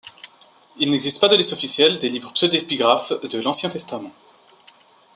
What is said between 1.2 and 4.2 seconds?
pas de liste officielle des livres pseudépigraphes de l'Ancien Testament.